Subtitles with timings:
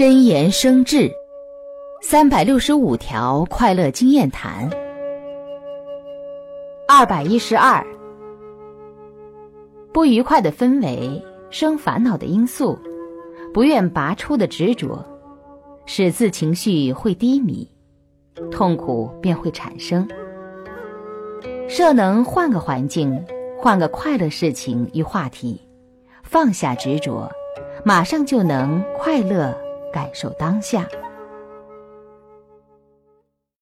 [0.00, 1.12] 真言生智，
[2.00, 4.66] 三百六十五条快乐经验谈。
[6.88, 7.86] 二百一十二，
[9.92, 12.78] 不愉快的氛围，生烦恼的因素，
[13.52, 15.04] 不愿拔出的执着，
[15.84, 17.70] 使自情绪会低迷，
[18.50, 20.08] 痛苦便会产生。
[21.68, 23.22] 设能换个环境，
[23.58, 25.60] 换个快乐事情与话题，
[26.22, 27.30] 放下执着，
[27.84, 29.54] 马上就能快乐。
[29.92, 30.88] 感受当下。